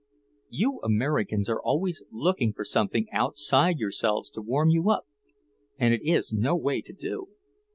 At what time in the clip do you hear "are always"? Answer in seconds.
1.47-2.01